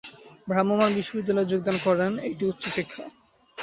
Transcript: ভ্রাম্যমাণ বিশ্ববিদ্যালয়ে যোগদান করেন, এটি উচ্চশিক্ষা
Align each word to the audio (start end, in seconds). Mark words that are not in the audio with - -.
ভ্রাম্যমাণ 0.47 0.89
বিশ্ববিদ্যালয়ে 0.97 1.51
যোগদান 1.51 1.77
করেন, 1.85 2.11
এটি 2.27 2.43
উচ্চশিক্ষা 2.45 3.03